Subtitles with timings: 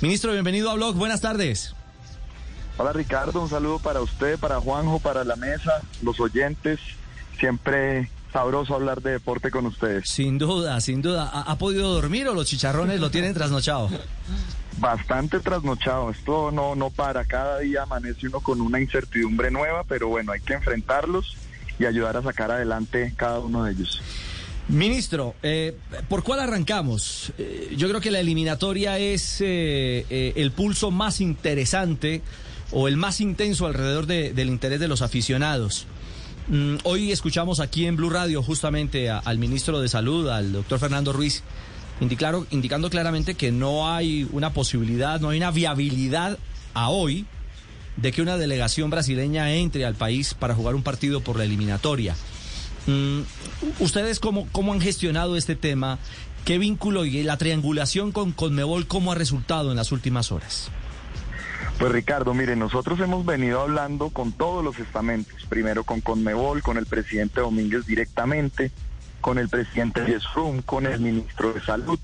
[0.00, 0.96] Ministro, bienvenido a Blog.
[0.96, 1.72] Buenas tardes.
[2.76, 6.80] Hola Ricardo, un saludo para usted, para Juanjo, para la mesa, los oyentes.
[7.38, 10.10] Siempre sabroso hablar de deporte con ustedes.
[10.10, 11.30] Sin duda, sin duda.
[11.32, 13.88] ¿Ha, podido dormir o los chicharrones lo tienen trasnochado?
[14.78, 16.10] Bastante trasnochado.
[16.10, 17.24] Esto no, no para.
[17.24, 21.36] Cada día amanece uno con una incertidumbre nueva, pero bueno, hay que enfrentarlos
[21.78, 24.02] y ayudar a sacar adelante cada uno de ellos.
[24.68, 25.74] Ministro, eh,
[26.10, 27.32] ¿por cuál arrancamos?
[27.38, 32.20] Eh, yo creo que la eliminatoria es eh, el pulso más interesante
[32.72, 35.86] o el más intenso alrededor del interés de los aficionados.
[36.48, 41.14] Mm, hoy escuchamos aquí en Blue Radio justamente al ministro de Salud, al doctor Fernando
[41.14, 41.42] Ruiz,
[42.00, 46.38] indicando claramente que no hay una posibilidad, no hay una viabilidad
[46.74, 47.24] a hoy
[47.96, 52.14] de que una delegación brasileña entre al país para jugar un partido por la eliminatoria.
[52.88, 53.20] Mm,
[53.80, 55.98] ¿Ustedes cómo, cómo han gestionado este tema?
[56.46, 60.70] ¿Qué vínculo y la triangulación con Conmebol cómo ha resultado en las últimas horas?
[61.78, 66.78] Pues Ricardo, mire, nosotros hemos venido hablando con todos los estamentos, primero con Conmebol, con
[66.78, 68.72] el presidente Domínguez directamente,
[69.20, 71.98] con el presidente Yesrum, con el ministro de Salud.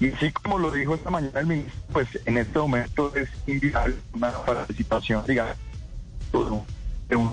[0.00, 3.94] Y así como lo dijo esta mañana el ministro, pues en este momento es inviable
[4.12, 5.54] una participación, digamos,
[7.08, 7.32] de un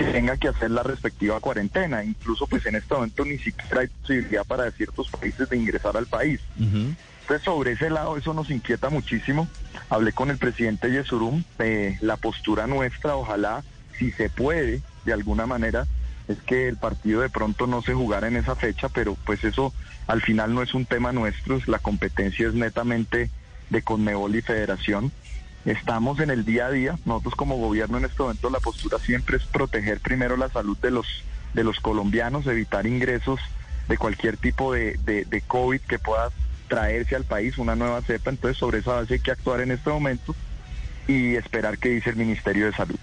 [0.00, 2.04] selección tenga que hacer la respectiva cuarentena.
[2.04, 6.06] Incluso pues en este momento ni siquiera hay posibilidad para ciertos países de ingresar al
[6.06, 6.40] país.
[6.58, 9.48] Entonces sobre ese lado eso nos inquieta muchísimo.
[9.88, 13.62] Hablé con el presidente Yesurum, de la postura nuestra, ojalá
[13.98, 15.86] si se puede de alguna manera
[16.28, 19.72] es que el partido de pronto no se jugara en esa fecha, pero pues eso
[20.06, 23.30] al final no es un tema nuestro, la competencia es netamente
[23.68, 25.10] de Conmebol y Federación
[25.64, 26.98] estamos en el día a día.
[27.04, 30.90] Nosotros como gobierno en este momento la postura siempre es proteger primero la salud de
[30.90, 31.06] los,
[31.54, 33.40] de los colombianos, evitar ingresos
[33.88, 36.30] de cualquier tipo de, de, COVID que pueda
[36.68, 38.30] traerse al país una nueva cepa.
[38.30, 40.34] Entonces sobre esa base hay que actuar en este momento
[41.08, 42.98] y esperar qué dice el Ministerio de Salud.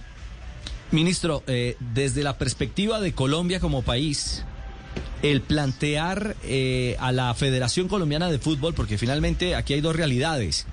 [0.91, 4.45] Ministro, eh, desde la perspectiva de Colombia como país,
[5.21, 10.65] el plantear eh, a la Federación Colombiana de Fútbol, porque finalmente aquí hay dos realidades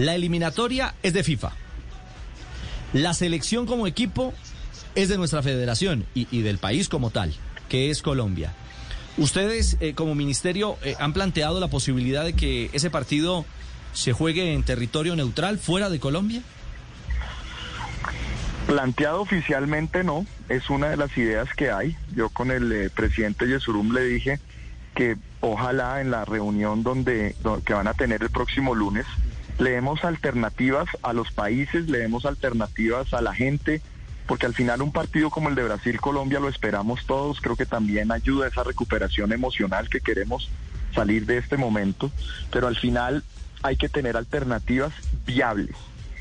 [0.00, 1.52] la eliminatoria es de FIFA.
[2.94, 4.32] La selección como equipo
[4.94, 7.34] es de nuestra federación y, del país como tal,
[7.68, 8.54] que es Colombia.
[9.18, 13.44] ¿Ustedes eh, como ministerio eh, han planteado la posibilidad de que ese partido
[13.92, 16.42] se juegue en territorio neutral, fuera de Colombia?
[18.66, 21.96] Planteado oficialmente no, es una de las ideas que hay.
[22.14, 24.40] Yo con el eh, presidente Yesurum le dije
[24.94, 29.06] que ojalá en la reunión donde, que van a tener el próximo lunes
[29.60, 33.82] leemos alternativas a los países, leemos alternativas a la gente,
[34.26, 38.10] porque al final un partido como el de Brasil-Colombia lo esperamos todos, creo que también
[38.10, 40.50] ayuda a esa recuperación emocional que queremos
[40.94, 42.10] salir de este momento,
[42.50, 43.22] pero al final
[43.62, 44.94] hay que tener alternativas
[45.26, 45.76] viables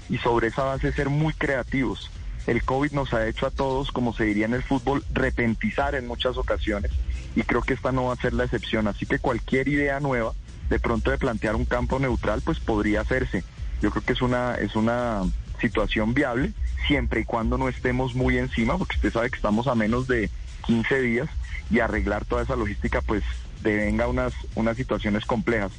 [0.10, 2.12] y sobre esa base ser muy creativos.
[2.46, 6.08] El COVID nos ha hecho a todos, como se diría en el fútbol, repentizar en
[6.08, 6.92] muchas ocasiones
[7.36, 10.34] y creo que esta no va a ser la excepción, así que cualquier idea nueva
[10.70, 13.44] de pronto de plantear un campo neutral, pues podría hacerse.
[13.82, 15.24] Yo creo que es una, es una
[15.60, 16.54] situación viable,
[16.88, 20.30] siempre y cuando no estemos muy encima, porque usted sabe que estamos a menos de
[20.66, 21.30] 15 días
[21.70, 23.24] y arreglar toda esa logística, pues
[23.62, 25.72] devenga unas, unas situaciones complejas.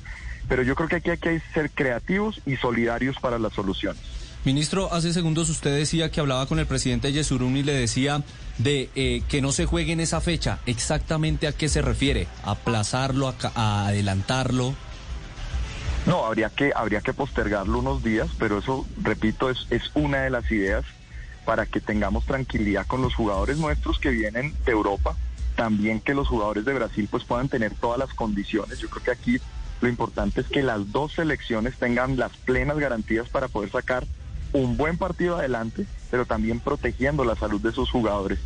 [0.49, 4.03] Pero yo creo que aquí hay que ser creativos y solidarios para las soluciones.
[4.43, 8.23] Ministro, hace segundos usted decía que hablaba con el presidente Yesurún y le decía
[8.57, 10.61] de eh, que no se juegue en esa fecha.
[10.65, 12.27] ¿Exactamente a qué se refiere?
[12.43, 14.75] ¿Aplazarlo, a, adelantarlo?
[16.07, 20.31] No, habría que, habría que postergarlo unos días, pero eso, repito, es, es una de
[20.31, 20.87] las ideas
[21.45, 25.17] para que tengamos tranquilidad con los jugadores nuestros que vienen de Europa,
[25.55, 28.79] también que los jugadores de Brasil pues puedan tener todas las condiciones.
[28.79, 29.41] Yo creo que aquí
[29.83, 34.07] lo importante es que las dos selecciones tengan las plenas garantías para poder sacar
[34.53, 38.39] un buen partido adelante, pero también protegiendo la salud de sus jugadores.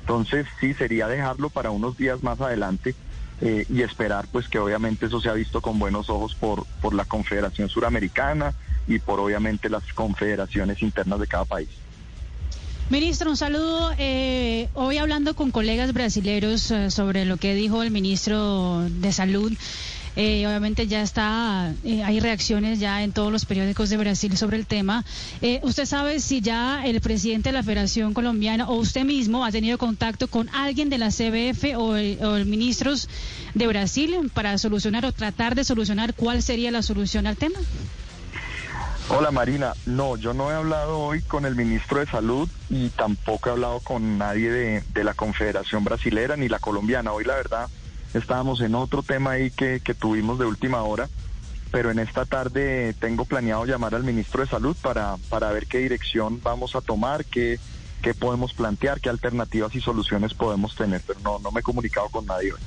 [0.00, 2.94] Entonces sí sería dejarlo para unos días más adelante
[3.40, 6.94] eh, y esperar pues que obviamente eso se ha visto con buenos ojos por, por
[6.94, 8.54] la Confederación Suramericana
[8.86, 11.68] y por obviamente las confederaciones internas de cada país.
[12.90, 13.92] Ministro, un saludo.
[13.98, 19.52] Eh, hoy hablando con colegas brasileños eh, sobre lo que dijo el ministro de Salud.
[20.16, 24.56] Eh, obviamente ya está, eh, hay reacciones ya en todos los periódicos de Brasil sobre
[24.56, 25.04] el tema.
[25.40, 29.52] Eh, ¿Usted sabe si ya el presidente de la Federación Colombiana o usted mismo ha
[29.52, 33.08] tenido contacto con alguien de la CBF o, el, ministros
[33.54, 37.58] de Brasil para solucionar o tratar de solucionar cuál sería la solución al tema?
[39.08, 43.48] Hola Marina, no, yo no he hablado hoy con el ministro de Salud y tampoco
[43.48, 47.12] he hablado con nadie de, de la Confederación Brasilera ni la colombiana.
[47.12, 47.68] Hoy la verdad
[48.14, 51.08] estábamos en otro tema ahí que, que tuvimos de última hora
[51.70, 55.78] pero en esta tarde tengo planeado llamar al ministro de Salud para, para ver qué
[55.78, 57.58] dirección vamos a tomar, qué,
[58.02, 62.08] qué podemos plantear, qué alternativas y soluciones podemos tener, pero no, no me he comunicado
[62.08, 62.60] con nadie hoy.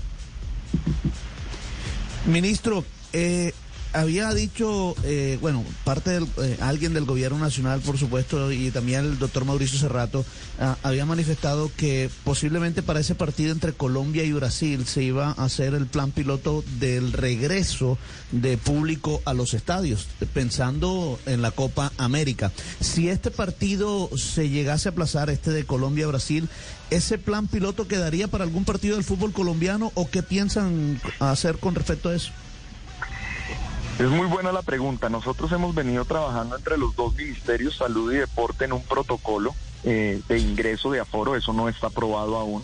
[2.26, 3.54] Ministro, eh,
[3.94, 9.06] había dicho, eh, bueno, parte del, eh, alguien del gobierno nacional, por supuesto, y también
[9.06, 10.26] el doctor Mauricio Cerrato,
[10.60, 15.46] ah, había manifestado que posiblemente para ese partido entre Colombia y Brasil se iba a
[15.46, 17.98] hacer el plan piloto del regreso
[18.32, 22.52] de público a los estadios, pensando en la Copa América.
[22.80, 26.50] Si este partido se llegase a aplazar, este de Colombia-Brasil,
[26.90, 31.76] ¿ese plan piloto quedaría para algún partido del fútbol colombiano o qué piensan hacer con
[31.76, 32.32] respecto a eso?
[34.00, 35.08] Es muy buena la pregunta.
[35.08, 39.54] Nosotros hemos venido trabajando entre los dos ministerios, salud y deporte, en un protocolo
[39.84, 41.36] eh, de ingreso de aforo.
[41.36, 42.64] Eso no está aprobado aún.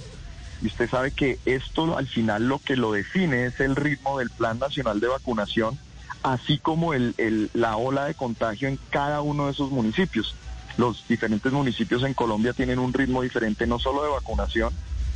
[0.62, 4.32] Y usted sabe que esto al final lo que lo define es el ritmo del
[4.32, 5.78] Plan Nacional de Vacunación,
[6.24, 10.36] así como la ola de contagio en cada uno de esos municipios.
[10.78, 14.74] Los diferentes municipios en Colombia tienen un ritmo diferente, no solo de vacunación,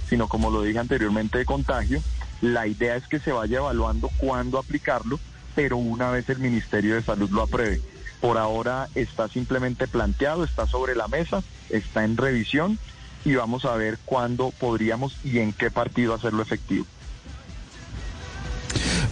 [0.07, 2.01] sino como lo dije anteriormente, de contagio.
[2.41, 5.19] La idea es que se vaya evaluando cuándo aplicarlo
[5.55, 7.81] pero una vez el Ministerio de Salud lo apruebe.
[8.21, 12.79] Por ahora está simplemente planteado, está sobre la mesa, está en revisión
[13.25, 16.85] y vamos a ver cuándo podríamos y en qué partido hacerlo efectivo.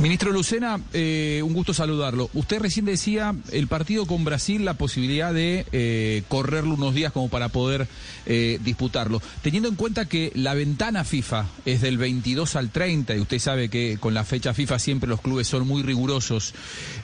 [0.01, 2.31] Ministro Lucena, eh, un gusto saludarlo.
[2.33, 7.30] Usted recién decía el partido con Brasil, la posibilidad de eh, correrlo unos días como
[7.30, 7.88] para poder
[8.25, 9.21] eh, disputarlo.
[9.44, 13.69] Teniendo en cuenta que la ventana FIFA es del 22 al 30 y usted sabe
[13.69, 16.56] que con la fecha FIFA siempre los clubes son muy rigurosos,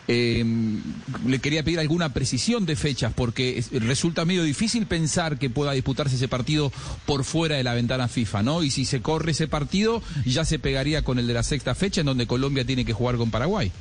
[0.07, 6.15] le quería pedir alguna precisión de fechas porque resulta medio difícil pensar que pueda disputarse
[6.15, 6.71] ese partido
[7.05, 8.63] por fuera de la ventana FIFA, ¿no?
[8.63, 12.01] Y si se corre ese partido ya se pegaría con el de la sexta fecha
[12.01, 13.71] en donde Colombia tiene que jugar con Paraguay.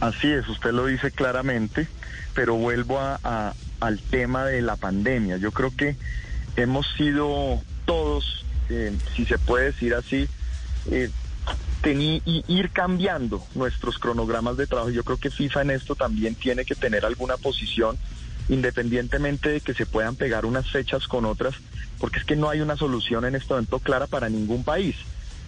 [0.00, 1.88] Así es, usted lo dice claramente,
[2.32, 5.36] pero vuelvo a, al tema de la pandemia.
[5.36, 5.96] Yo creo que
[6.56, 10.28] hemos sido todos, eh, si se puede decir así,
[10.90, 11.10] eh,
[11.84, 14.90] ir cambiando nuestros cronogramas de trabajo.
[14.90, 17.96] Yo creo que FIFA en esto también tiene que tener alguna posición,
[18.48, 21.54] independientemente de que se puedan pegar unas fechas con otras,
[21.98, 24.96] porque es que no hay una solución en este momento clara para ningún país.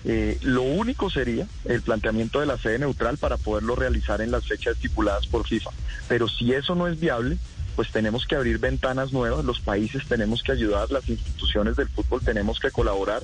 [0.05, 4.47] Eh, lo único sería el planteamiento de la sede neutral para poderlo realizar en las
[4.47, 5.71] fechas estipuladas por FIFA.
[6.09, 7.37] Pero si eso no es viable,
[7.77, 12.21] pues tenemos que abrir ventanas nuevas, los países tenemos que ayudar, las instituciones del fútbol
[12.23, 13.23] tenemos que colaborar.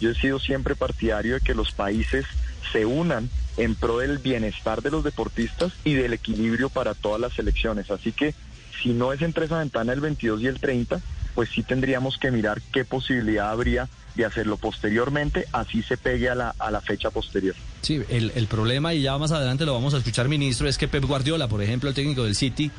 [0.00, 2.24] Yo he sido siempre partidario de que los países
[2.72, 7.34] se unan en pro del bienestar de los deportistas y del equilibrio para todas las
[7.34, 7.90] selecciones.
[7.90, 8.34] Así que
[8.82, 11.00] si no es entre esa ventana el 22 y el 30,
[11.34, 16.34] pues sí tendríamos que mirar qué posibilidad habría de hacerlo posteriormente, así se pegue a
[16.34, 17.54] la, a la fecha posterior.
[17.82, 20.88] Sí, el, el problema, y ya más adelante lo vamos a escuchar, ministro, es que
[20.88, 22.70] Pep Guardiola, por ejemplo, el técnico del City,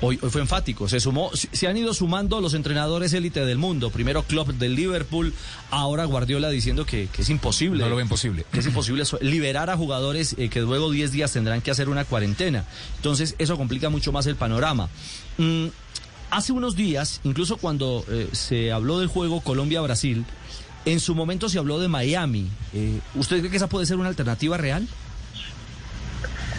[0.00, 3.90] Hoy, hoy, fue enfático, se sumó, se han ido sumando los entrenadores élite del mundo.
[3.90, 5.34] Primero Klopp del Liverpool,
[5.70, 7.82] ahora Guardiola diciendo que, que es imposible.
[7.82, 8.44] No lo ven posible.
[8.52, 12.04] Que es imposible liberar a jugadores eh, que luego 10 días tendrán que hacer una
[12.04, 12.64] cuarentena.
[12.96, 14.88] Entonces eso complica mucho más el panorama.
[15.36, 15.66] Mm,
[16.30, 20.24] hace unos días, incluso cuando eh, se habló del juego Colombia-Brasil,
[20.84, 22.48] en su momento se habló de Miami.
[22.72, 24.86] Eh, ¿Usted cree que esa puede ser una alternativa real?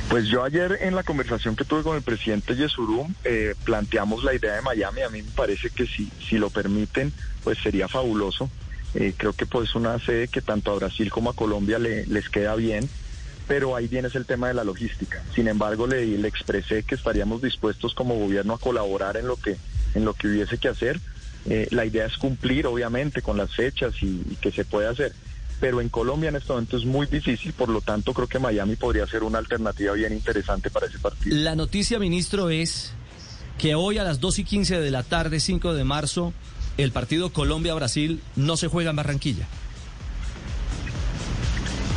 [0.10, 4.34] Pues yo ayer en la conversación que tuve con el presidente Yesurum eh, planteamos la
[4.34, 5.02] idea de Miami.
[5.02, 8.50] A mí me parece que si, si lo permiten, pues sería fabuloso.
[8.96, 12.28] Eh, creo que pues una sede que tanto a Brasil como a Colombia le, les
[12.28, 12.90] queda bien,
[13.50, 15.22] pero ahí viene el tema de la logística.
[15.36, 19.58] Sin embargo, le, le expresé que estaríamos dispuestos como gobierno a colaborar en lo que,
[19.96, 21.02] en lo que hubiese que hacer
[21.46, 25.14] eh, la idea es cumplir, obviamente, con las fechas y, que se puede hacer.
[25.60, 28.76] Pero en Colombia en este momento es muy difícil, por lo tanto creo que Miami
[28.76, 31.36] podría ser una alternativa bien interesante para ese partido.
[31.36, 32.94] La noticia, ministro, es
[33.58, 36.34] que hoy a las 2 y 15 de la tarde, 5 de marzo,
[36.78, 39.48] el partido Colombia-Brasil no se juega en Barranquilla.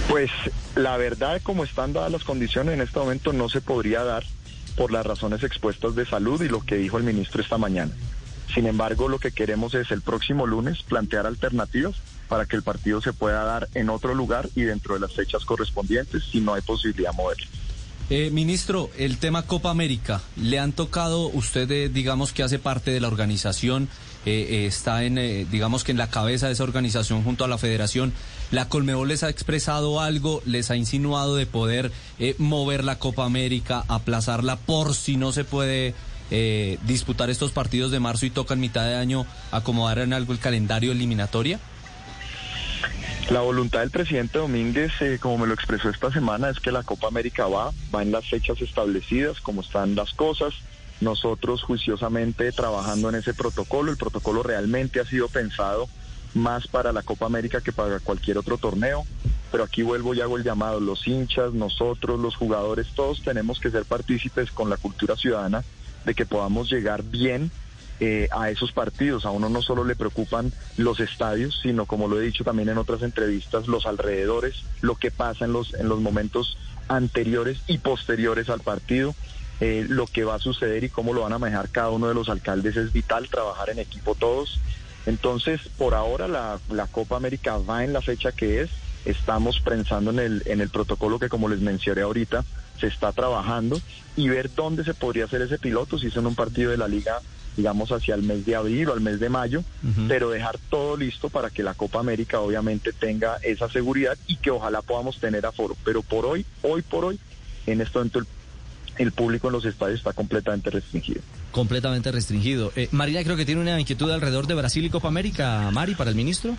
[0.09, 0.31] Pues
[0.75, 4.25] la verdad, como están dadas las condiciones en este momento, no se podría dar
[4.77, 7.93] por las razones expuestas de salud y lo que dijo el ministro esta mañana.
[8.55, 11.97] Sin embargo, lo que queremos es el próximo lunes plantear alternativas
[12.29, 15.45] para que el partido se pueda dar en otro lugar y dentro de las fechas
[15.45, 17.47] correspondientes si no hay posibilidad de moverlo.
[18.11, 23.01] Eh, ministro, el tema Copa América, ¿le han tocado, usted digamos que hace parte de
[23.01, 23.89] la organización,
[24.27, 25.17] eh, está en,
[25.51, 28.13] digamos que en la cabeza de esa organización junto a la federación,
[28.51, 31.93] ¿la Colmebol les ha expresado algo, les ha insinuado de poder
[32.39, 35.95] mover la Copa América, aplazarla por si no se puede
[36.35, 40.33] eh, disputar estos partidos de marzo y toca en mitad de año acomodar en algo
[40.33, 41.61] el calendario eliminatoria?
[43.29, 46.85] La voluntad del presidente Domínguez, eh, como me lo expresó esta semana, es que la
[46.85, 50.55] Copa América va, va en las fechas establecidas, como están las cosas.
[51.03, 55.89] Nosotros juiciosamente trabajando en ese protocolo, el protocolo realmente ha sido pensado
[56.33, 59.05] más para la Copa América que para cualquier otro torneo.
[59.51, 63.73] Pero aquí vuelvo y hago el llamado, los hinchas, nosotros, los jugadores, todos tenemos que
[63.73, 65.65] ser partícipes con la cultura ciudadana
[66.05, 67.51] de que podamos llegar bien
[67.99, 69.27] eh, a esos partidos.
[69.27, 72.79] A uno no solo le preocupan los estadios, sino como lo he dicho también en
[72.79, 76.57] otras entrevistas, los alrededores, lo que pasa en los, en los momentos
[76.87, 79.17] anteriores y posteriores al partido.
[79.65, 82.15] Eh, lo que va a suceder y cómo lo van a manejar cada uno de
[82.15, 84.59] los alcaldes es vital, trabajar en equipo todos.
[85.07, 88.71] Entonces, por ahora la, la Copa América va en la fecha que es,
[89.05, 92.45] estamos pensando en el, en el protocolo que como les mencioné ahorita,
[92.81, 93.81] se está trabajando
[94.17, 96.89] y ver dónde se podría hacer ese piloto, si es en un partido de la
[96.89, 97.21] liga,
[97.57, 99.63] digamos, hacia el mes de abril o al mes de mayo,
[100.09, 104.51] pero dejar todo listo para que la Copa América obviamente tenga esa seguridad y que
[104.51, 105.77] ojalá podamos tener aforo.
[105.85, 107.21] Pero por hoy, hoy por hoy,
[107.69, 108.27] en este momento el,
[108.99, 111.21] el público en los estadios está completamente restringido.
[111.51, 112.73] Completamente restringido.
[112.77, 116.11] Eh, Marina creo que tiene una inquietud alrededor de Brasil y Copa América, Mari, para
[116.11, 116.57] el ministro.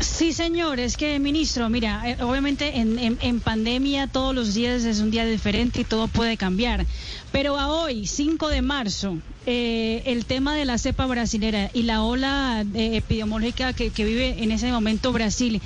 [0.00, 4.84] Sí, señor, es que, ministro, mira, eh, obviamente en, en, en, pandemia todos los días
[4.84, 6.84] es un día diferente y todo puede cambiar.
[7.30, 12.02] Pero a hoy, 5 de marzo, eh, el tema de la cepa brasilera y la
[12.02, 15.60] ola eh, epidemiológica que, que vive en ese momento Brasil,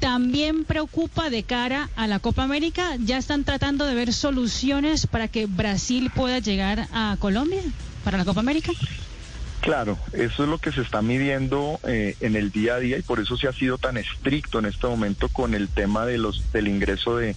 [0.00, 2.96] también preocupa de cara a la Copa América.
[2.98, 7.62] ¿Ya están tratando de ver soluciones para que Brasil pueda llegar a Colombia
[8.04, 8.72] para la Copa América?
[9.60, 13.02] Claro, eso es lo que se está midiendo eh, en el día a día y
[13.02, 16.52] por eso se ha sido tan estricto en este momento con el tema de los
[16.52, 17.34] del ingreso de,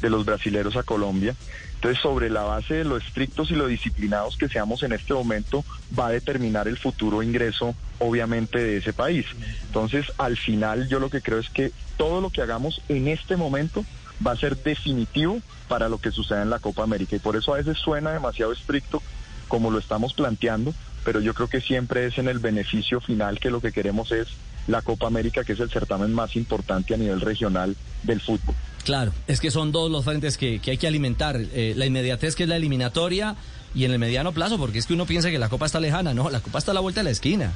[0.00, 1.34] de los brasileros a Colombia.
[1.74, 5.64] Entonces, sobre la base de lo estrictos y lo disciplinados que seamos en este momento,
[5.98, 9.26] va a determinar el futuro ingreso, obviamente, de ese país.
[9.66, 13.36] Entonces, al final, yo lo que creo es que todo lo que hagamos en este
[13.36, 13.84] momento
[14.26, 17.16] va a ser definitivo para lo que suceda en la Copa América.
[17.16, 19.02] Y por eso a veces suena demasiado estricto
[19.48, 20.72] como lo estamos planteando,
[21.04, 24.28] pero yo creo que siempre es en el beneficio final que lo que queremos es
[24.66, 28.54] la Copa América, que es el certamen más importante a nivel regional del fútbol.
[28.84, 31.40] Claro, es que son dos los frentes que, que hay que alimentar.
[31.40, 33.36] Eh, la inmediatez, que es la eliminatoria,
[33.74, 36.14] y en el mediano plazo, porque es que uno piensa que la Copa está lejana.
[36.14, 37.52] No, la Copa está a la vuelta de la esquina.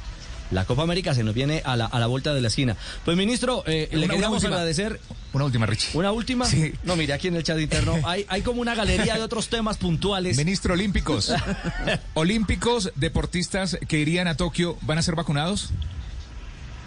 [0.50, 2.76] La Copa América se nos viene a la, a la vuelta de la esquina.
[3.04, 4.98] Pues, ministro, eh, le queríamos agradecer.
[5.34, 5.90] Una última, Richie.
[5.92, 6.46] ¿Una última?
[6.46, 6.72] Sí.
[6.84, 9.76] No, mire, aquí en el chat interno hay, hay como una galería de otros temas
[9.76, 10.38] puntuales.
[10.38, 11.32] Ministro, olímpicos.
[12.14, 15.70] olímpicos, deportistas que irían a Tokio, ¿van a ser vacunados?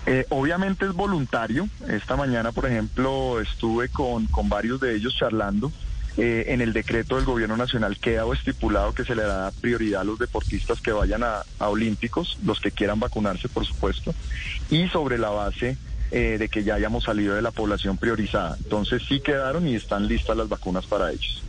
[0.06, 1.70] Eh, obviamente es voluntario.
[1.88, 5.72] Esta mañana, por ejemplo, estuve con, con varios de ellos charlando.
[6.18, 10.04] Eh, en el decreto del gobierno nacional queda estipulado que se le da prioridad a
[10.04, 14.14] los deportistas que vayan a, a olímpicos, los que quieran vacunarse, por supuesto,
[14.70, 15.78] y sobre la base
[16.12, 18.58] eh, de que ya hayamos salido de la población priorizada.
[18.62, 21.41] Entonces sí quedaron y están listas las vacunas para ellos.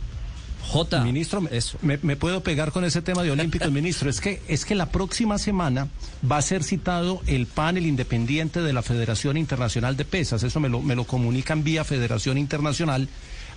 [0.63, 1.03] J.
[1.03, 1.77] Ministro, Eso.
[1.81, 4.09] me, me, puedo pegar con ese tema de olímpicos, ministro.
[4.09, 5.87] Es que, es que la próxima semana
[6.29, 10.43] va a ser citado el panel independiente de la Federación Internacional de Pesas.
[10.43, 13.09] Eso me lo, me lo comunican vía Federación Internacional.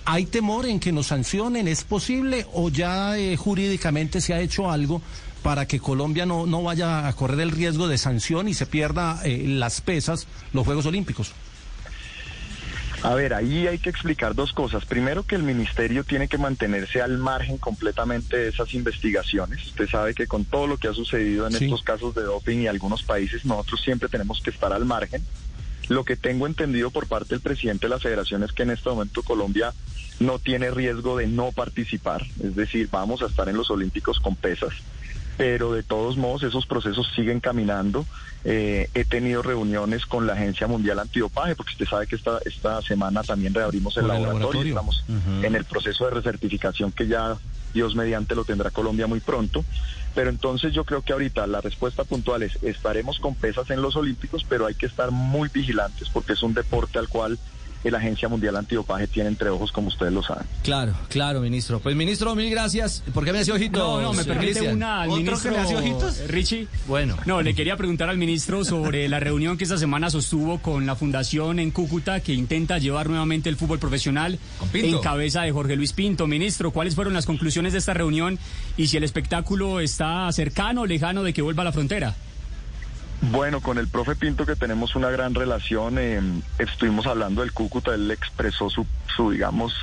[0.05, 1.67] ¿Hay temor en que nos sancionen?
[1.69, 5.03] ¿Es posible o ya eh, jurídicamente se ha hecho algo
[5.43, 9.21] para que Colombia no, no vaya a correr el riesgo de sanción y se pierda
[9.25, 11.33] eh, las pesas, los Juegos Olímpicos?
[13.03, 14.85] A ver, ahí hay que explicar dos cosas.
[14.85, 19.67] Primero, que el ministerio tiene que mantenerse al margen completamente de esas investigaciones.
[19.67, 21.65] Usted sabe que con todo lo que ha sucedido en sí.
[21.65, 25.23] estos casos de doping y algunos países, nosotros siempre tenemos que estar al margen.
[25.89, 28.89] Lo que tengo entendido por parte del presidente de la federación es que en este
[28.89, 29.73] momento Colombia
[30.19, 32.27] no tiene riesgo de no participar.
[32.43, 34.73] Es decir, vamos a estar en los Olímpicos con pesas
[35.37, 38.05] pero de todos modos esos procesos siguen caminando.
[38.45, 42.81] Eh, he tenido reuniones con la Agencia Mundial Antidopaje, porque usted sabe que esta, esta
[42.81, 45.45] semana también reabrimos el, laboratorio, laboratorio, estamos uh -huh.
[45.45, 47.37] en el proceso de recertificación que ya
[47.75, 49.65] Dios mediante lo tendrá Colombia muy pronto.
[50.15, 53.97] Pero entonces yo creo que ahorita la respuesta puntual es estaremos con pesas en los
[53.97, 57.39] Olímpicos, pero hay que estar muy vigilantes porque es un deporte al cual
[57.85, 60.45] la Agencia Mundial Antidopaje tiene entre ojos, como ustedes lo saben.
[60.63, 61.79] Claro, claro, ministro.
[61.81, 63.03] Pues, ministro, mil gracias.
[63.15, 63.79] ¿Por qué me hacía ojitos?
[63.79, 64.77] No, no, me permite Cristian?
[64.77, 65.51] una al ¿Otro ministro.
[65.51, 66.29] que me hacía ojitos?
[66.29, 66.69] Richie.
[66.89, 67.17] Bueno.
[67.27, 70.97] No, le quería preguntar al ministro sobre la reunión que esta semana sostuvo con la
[70.97, 74.39] fundación en Cúcuta que intenta llevar nuevamente el fútbol profesional
[74.73, 76.27] en cabeza de Jorge Luis Pinto.
[76.27, 78.39] Ministro, ¿cuáles fueron las conclusiones de esta reunión
[78.77, 82.15] y si el espectáculo está cercano o lejano de que vuelva a la frontera?
[83.23, 86.21] Bueno, con el profe Pinto que tenemos una gran relación, eh,
[86.59, 89.75] estuvimos hablando del Cúcuta, él expresó su, su, digamos,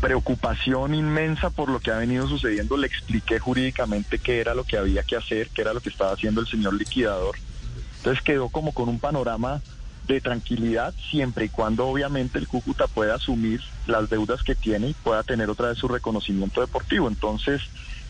[0.00, 4.78] preocupación inmensa por lo que ha venido sucediendo, le expliqué jurídicamente qué era lo que
[4.78, 7.36] había que hacer, qué era lo que estaba haciendo el señor liquidador.
[7.98, 9.62] Entonces quedó como con un panorama
[10.08, 14.94] de tranquilidad siempre y cuando obviamente el Cúcuta pueda asumir las deudas que tiene y
[14.94, 17.06] pueda tener otra vez su reconocimiento deportivo.
[17.06, 17.62] Entonces,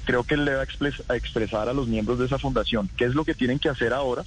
[0.05, 3.15] creo que él le va a, expresar a los miembros de esa fundación qué es
[3.15, 4.25] lo que tienen que hacer ahora,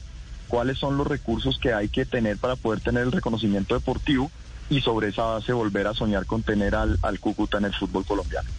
[0.48, 4.32] cuáles son los recursos que hay que tener para poder tener el reconocimiento deportivo
[4.70, 8.06] y sobre esa base volver a soñar con tener al, al Cúcuta en el fútbol
[8.06, 8.50] colombiano.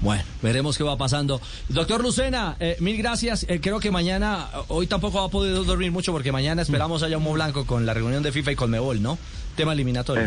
[0.00, 1.40] Bueno, veremos qué va pasando.
[1.68, 3.44] Doctor Lucena, eh, mil gracias.
[3.48, 7.06] Eh, creo que mañana, hoy tampoco va a poder dormir mucho porque mañana esperamos a
[7.06, 9.18] Humo Blanco con la reunión de FIFA y con Mebol, ¿no?
[9.56, 10.26] Tema eliminatorio.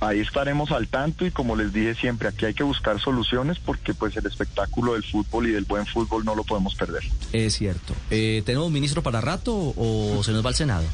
[0.00, 3.94] Ahí estaremos al tanto y como les dije siempre, aquí hay que buscar soluciones porque
[3.94, 7.02] pues el espectáculo del fútbol y del buen fútbol no lo podemos perder.
[7.32, 7.94] Es cierto.
[8.10, 10.84] Eh, ¿Tenemos un ministro para rato o se nos va al Senado?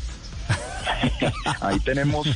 [1.60, 2.26] Ahí tenemos,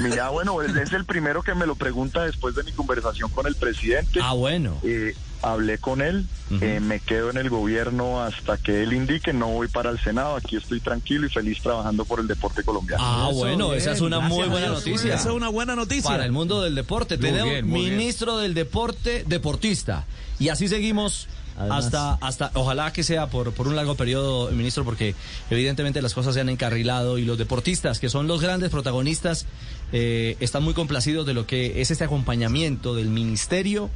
[0.00, 3.56] mira, bueno, es el primero que me lo pregunta después de mi conversación con el
[3.56, 4.20] presidente.
[4.22, 4.78] Ah, bueno.
[4.84, 5.14] Eh,
[5.52, 6.26] hablé con él,
[6.60, 10.36] eh, me quedo en el gobierno hasta que él indique, no voy para el Senado,
[10.36, 13.02] aquí estoy tranquilo y feliz trabajando por el deporte colombiano.
[13.04, 15.14] Ah, bueno, esa es una muy buena noticia.
[15.14, 16.10] Esa es una buena noticia.
[16.10, 20.06] Para el mundo del deporte, tenemos ministro del deporte, deportista.
[20.38, 25.14] Y así seguimos hasta, hasta, ojalá que sea por, por un largo periodo, ministro, porque
[25.50, 29.46] evidentemente las cosas se han encarrilado y los deportistas, que son los grandes protagonistas,
[29.92, 33.90] eh, están muy complacidos de lo que es este acompañamiento del ministerio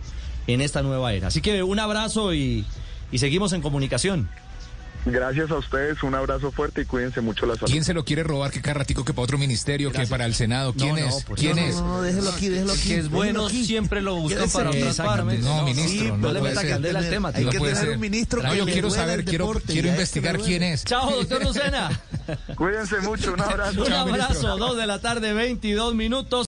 [0.47, 1.29] en esta nueva era.
[1.29, 2.65] Así que un abrazo y,
[3.13, 4.29] y seguimos en comunicación.
[5.07, 7.71] Gracias a ustedes, un abrazo fuerte y cuídense mucho la salud.
[7.71, 8.51] ¿Quién se lo quiere robar?
[8.51, 10.75] ¿Qué carratico que para otro ministerio, que para el Senado?
[10.75, 11.25] ¿Quién es?
[11.37, 11.77] ¿Quién es?
[11.77, 12.89] No, déjelo aquí, déjelo aquí.
[12.89, 15.41] Que es bueno, siempre lo buscan para otras partes.
[15.41, 17.33] No, ministro, no, le meta candela al tema.
[17.35, 20.85] Hay que tener un ministro no, yo quiero saber, quiero, quiero investigar quién es.
[20.85, 21.89] Chao, doctor Lucena.
[22.55, 23.83] Cuídense mucho, un abrazo.
[23.87, 26.39] un abrazo, dos de la tarde, 22 minutos.